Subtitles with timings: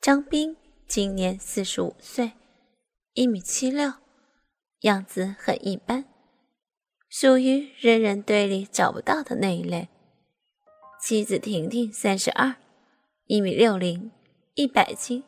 [0.00, 0.56] 张斌
[0.88, 2.32] 今年四十五岁，
[3.12, 3.92] 一米七六，
[4.80, 6.06] 样子很一般，
[7.10, 9.90] 属于人人堆里找不到的那一类。
[11.02, 12.56] 妻子婷婷三十二，
[13.26, 14.10] 一米六零，
[14.54, 15.22] 一百斤，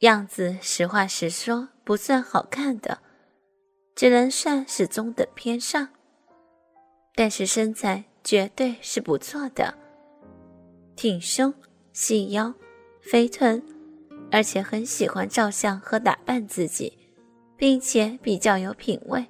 [0.00, 3.00] 样子实话实说不算好看的，
[3.96, 5.88] 只能算是中等偏上，
[7.14, 9.72] 但是身材绝对是不错的，
[10.94, 11.54] 挺胸
[11.94, 12.52] 细腰。
[13.02, 13.60] 肥臀，
[14.30, 16.96] 而且很喜欢照相和打扮自己，
[17.56, 19.26] 并且比较有品味。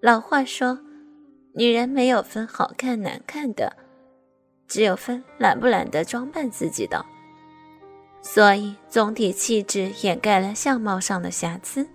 [0.00, 0.78] 老话说，
[1.54, 3.76] 女人没有分好看难看的，
[4.68, 7.04] 只有分懒不懒得装扮自己的。
[8.22, 11.86] 所以总体气质掩盖了相貌上的瑕疵，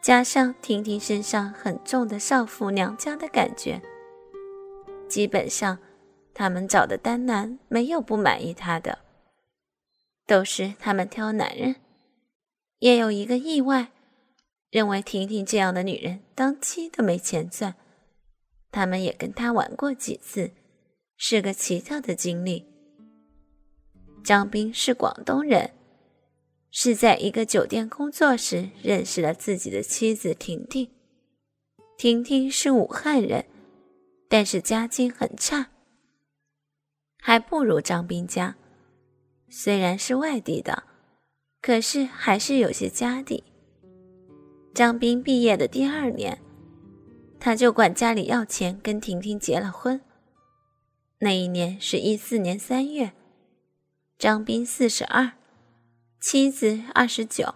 [0.00, 3.82] 加上婷婷身上很重的少妇娘家的感觉，
[5.08, 5.76] 基本上
[6.32, 8.96] 他们找的单男没有不满意她的。
[10.26, 11.76] 都是他们挑男人，
[12.80, 13.92] 也有一个意外，
[14.70, 17.76] 认为婷婷这样的女人当妻都没钱赚。
[18.72, 20.50] 他们也跟她玩过几次，
[21.16, 22.66] 是个奇特的经历。
[24.24, 25.70] 张斌是广东人，
[26.72, 30.90] 是在一个酒店工作时认识了自己的妻子婷婷。
[31.96, 33.46] 婷婷是武汉人，
[34.28, 35.70] 但是家境很差，
[37.18, 38.56] 还不如张斌家。
[39.48, 40.82] 虽然是外地的，
[41.62, 43.44] 可是还是有些家底。
[44.74, 46.38] 张斌毕业的第二年，
[47.40, 50.00] 他就管家里要钱，跟婷婷结了婚。
[51.20, 53.12] 那一年是一四年三月，
[54.18, 55.32] 张斌四十二，
[56.20, 57.54] 妻子二十九，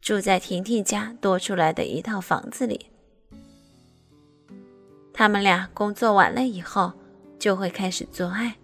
[0.00, 2.86] 住在婷婷家多出来的一套房子里。
[5.12, 6.92] 他们俩工作完了以后，
[7.38, 8.56] 就会开始做爱。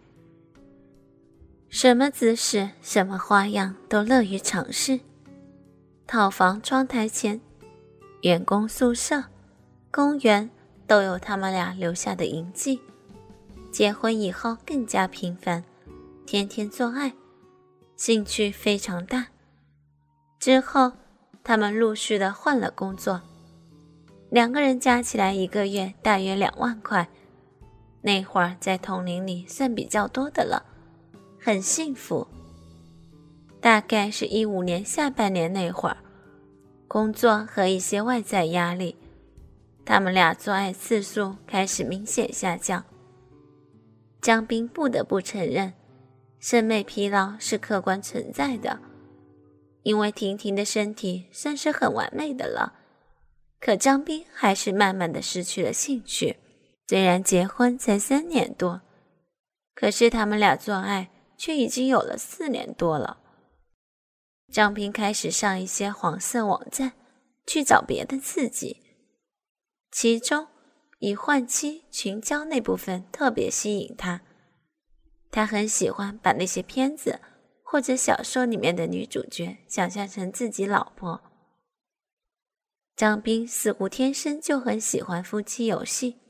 [1.72, 5.00] 什么姿势、什么花样都乐于尝试。
[6.06, 7.40] 套房窗台前、
[8.20, 9.24] 员工宿舍、
[9.90, 10.50] 公园
[10.86, 12.78] 都有他们俩留下的印记。
[13.72, 15.64] 结婚以后更加频繁，
[16.26, 17.14] 天天做爱，
[17.96, 19.28] 兴趣非常大。
[20.38, 20.92] 之后，
[21.42, 23.22] 他们陆续的换了工作，
[24.28, 27.08] 两个人加起来一个月大约两万块。
[28.02, 30.66] 那会儿在同龄里算比较多的了。
[31.44, 32.24] 很幸福。
[33.60, 35.96] 大概是一五年下半年那会儿，
[36.86, 38.96] 工作和一些外在压力，
[39.84, 42.84] 他们俩做爱次数开始明显下降。
[44.20, 45.72] 张斌不得不承认，
[46.38, 48.78] 审美疲劳是客观存在的。
[49.82, 52.74] 因为婷婷的身体算是很完美的了，
[53.58, 56.36] 可张斌还是慢慢的失去了兴趣。
[56.86, 58.82] 虽然结婚才三年多，
[59.74, 61.08] 可是他们俩做爱。
[61.42, 63.18] 却已经有了四年多了。
[64.52, 66.92] 张斌开始上一些黄色网站，
[67.44, 68.80] 去找别的刺激，
[69.90, 70.46] 其中
[71.00, 74.20] 以换妻群交那部分特别吸引他。
[75.32, 77.20] 他很喜欢把那些片子
[77.64, 81.20] 或者小说里面的女主角想象成自己老婆。
[82.94, 86.20] 张斌似乎天生就很喜欢夫妻游戏，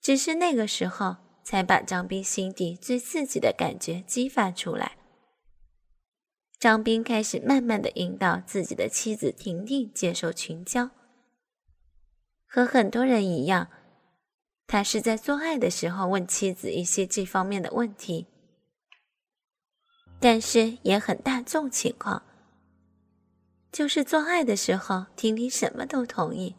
[0.00, 1.16] 只是那个时候。
[1.50, 4.96] 才把张斌心底最刺激的感觉激发出来。
[6.60, 10.90] 张斌开始慢慢的引导自己的妻子婷婷接受群交。
[12.46, 13.68] 和很多人一样，
[14.68, 18.28] 他是在做爱的时候问妻子一些这方面的问题，
[20.20, 22.22] 但是也很大众情况，
[23.72, 26.54] 就是做爱的时候，婷婷什么都同意，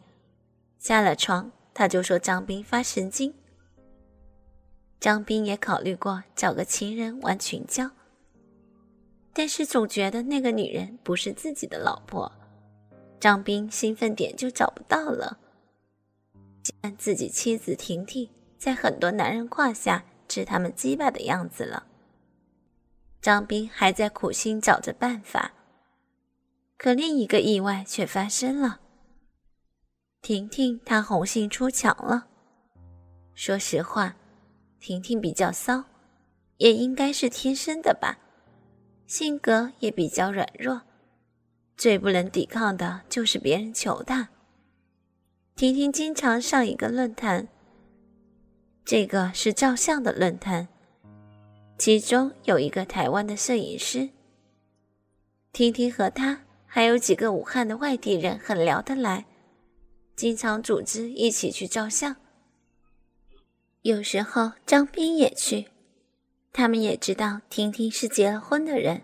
[0.78, 3.34] 下了床，他就说张斌发神经。
[5.02, 7.90] 张斌也考虑过找个情人玩群交，
[9.32, 12.30] 但是总觉得那个女人不是自己的老婆，
[13.18, 15.40] 张斌兴奋点就找不到了。
[16.62, 21.84] 见自己妻子婷婷在很多男人胯下吃他们鸡巴的样子了，
[23.20, 25.52] 张斌还在苦心找着办法。
[26.78, 28.78] 可另一个意外却发生了，
[30.20, 32.28] 婷婷她红杏出墙了。
[33.34, 34.14] 说实话。
[34.82, 35.84] 婷婷比较骚，
[36.56, 38.18] 也应该是天生的吧，
[39.06, 40.82] 性格也比较软弱，
[41.76, 44.30] 最不能抵抗的就是别人求她。
[45.54, 47.46] 婷婷经常上一个论坛，
[48.84, 50.66] 这个是照相的论坛，
[51.78, 54.10] 其中有一个台湾的摄影师。
[55.52, 59.26] 婷婷和他还有几个武汉的外地人很聊得来，
[60.16, 62.16] 经常组织一起去照相。
[63.82, 65.66] 有时候张斌也去，
[66.52, 69.02] 他们也知道婷婷是结了婚的人，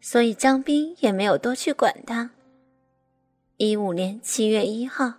[0.00, 2.32] 所以张斌也没有多去管她。
[3.56, 5.14] 一五年七月一号，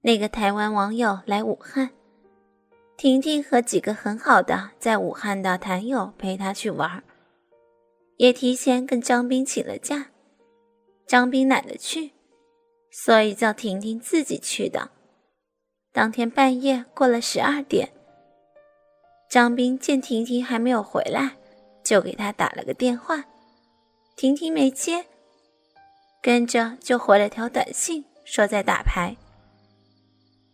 [0.00, 1.90] 那个台湾网友来武汉，
[2.96, 7.04] 婷婷和几个很好的在武汉的坛友陪她去玩，
[8.16, 10.06] 也提前跟张斌请了假。
[11.06, 12.12] 张斌懒得去，
[12.90, 14.92] 所以叫婷婷自己去的。
[15.96, 17.90] 当天半夜过了十二点。
[19.30, 21.38] 张斌见婷婷还没有回来，
[21.82, 23.24] 就给她打了个电话，
[24.14, 25.06] 婷婷没接，
[26.20, 29.16] 跟着就回了条短信，说在打牌。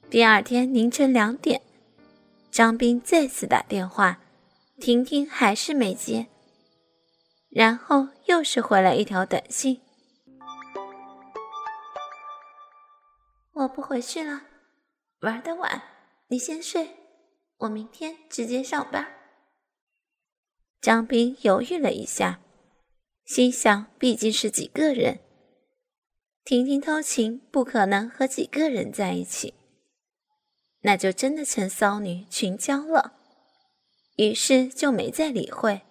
[0.09, 1.61] 第二天凌晨两点，
[2.53, 4.21] 张斌再次打电话，
[4.79, 6.29] 婷婷还是没接，
[7.50, 9.81] 然后又是回来一条短信
[13.55, 14.43] ：“我不回去了，
[15.22, 15.82] 玩的晚，
[16.28, 16.96] 你先睡。”
[17.62, 19.06] 我明天直接上班。
[20.80, 22.40] 张斌犹豫了一下，
[23.24, 25.20] 心想：毕竟是几个人，
[26.44, 29.54] 婷婷偷情不可能和几个人在一起，
[30.80, 33.12] 那就真的成骚女群交了。
[34.16, 35.82] 于是就没再理会。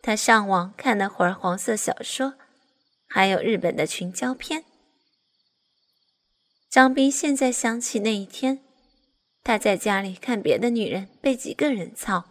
[0.00, 2.34] 他上网看了会儿黄色小说，
[3.06, 4.64] 还有日本的群交片。
[6.72, 8.60] 张斌现在想起那一天。
[9.44, 12.24] 他在家里看别的女人被几个人操，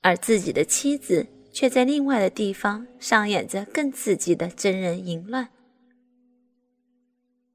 [0.00, 5.50] 而自己的妻子却在另外的地方上演着更刺激的真人淫乱。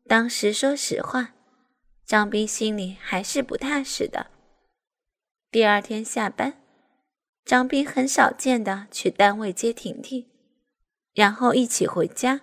[0.05, 1.33] 当时说实话，
[2.05, 4.27] 张斌心里还是不踏实的。
[5.49, 6.61] 第二天下班，
[7.43, 10.29] 张斌很少见的去单位接婷婷，
[11.15, 12.41] 然后一起回家，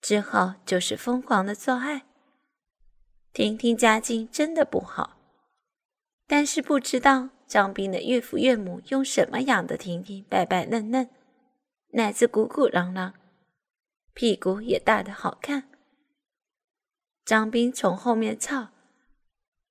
[0.00, 2.07] 之后就是疯狂的做爱。
[3.38, 5.16] 婷婷家境真的不好，
[6.26, 11.08] 但是不知道张斌的岳父岳母用什么养的婷婷白白嫩嫩，
[11.90, 13.14] 奶子鼓鼓囊囊，
[14.12, 15.70] 屁股也大的好看。
[17.24, 18.70] 张斌从后面操，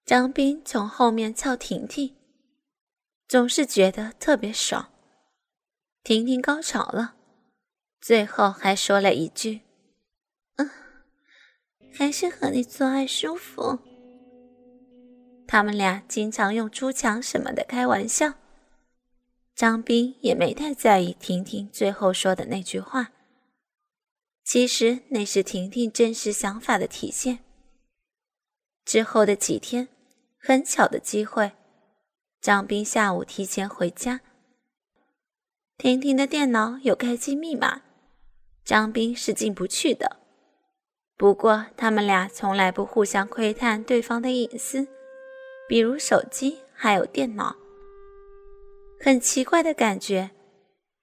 [0.05, 2.15] 张斌从后面操婷婷，
[3.27, 4.93] 总是觉得特别爽。
[6.03, 7.15] 婷婷高潮了，
[7.99, 9.63] 最后还说了一句：“。”
[11.93, 13.79] 还是和你做爱舒服。
[15.47, 18.33] 他们俩经常用出墙什么的开玩笑，
[19.55, 23.11] 张斌也没太在意婷婷最后说的那句话。
[24.43, 27.39] 其实那是婷婷真实想法的体现。
[28.85, 29.89] 之后的几天，
[30.39, 31.51] 很巧的机会，
[32.39, 34.21] 张斌下午提前回家，
[35.77, 37.81] 婷婷的电脑有开机密码，
[38.63, 40.26] 张斌是进不去的。
[41.17, 44.87] 不过，他们俩从来不互相窥探对方的隐私，
[45.67, 47.55] 比如手机还有电脑。
[49.03, 50.29] 很奇怪的感觉。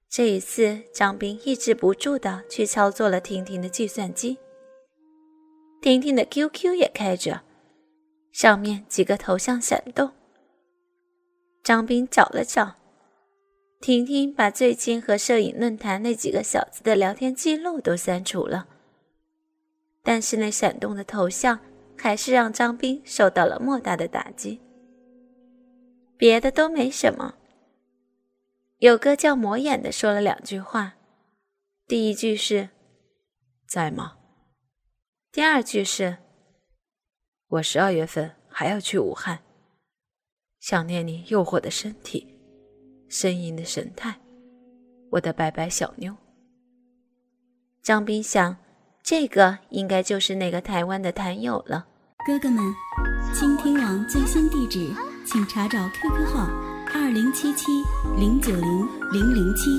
[0.08, 4.38] 这一次，张斌抑制不住的去操作了婷婷的计算机，
[5.82, 7.40] 婷婷的 QQ 也开着，
[8.30, 10.12] 上面几个头像闪动。
[11.64, 12.76] 张斌找了找，
[13.80, 18.68] 婷婷把最近和摄影论坛那几个小子的聊天记录都删除了。
[20.04, 21.58] 但是那闪动的头像
[21.96, 24.60] 还是让张斌受到了莫大的打击。
[26.18, 27.34] 别的都没什么，
[28.78, 30.94] 有个叫魔眼的说了两句话，
[31.86, 32.68] 第一句是
[33.66, 34.18] “在吗”，
[35.32, 36.18] 第二句是
[37.48, 39.42] “我十二月份还要去武汉，
[40.60, 42.38] 想念你诱惑的身体，
[43.08, 44.20] 呻吟的神态，
[45.12, 46.14] 我的白白小妞。”
[47.82, 48.63] 张斌想。
[49.04, 51.84] 这个应该就是那个台湾的坛友了。
[52.26, 52.64] 哥哥们，
[53.34, 54.90] 倾听网最新地址，
[55.26, 56.48] 请查找 QQ 号
[56.94, 57.66] 二零七七
[58.18, 59.78] 零九零零零七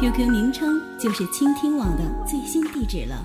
[0.00, 3.22] ，QQ 名称就是倾听网的最新地址了。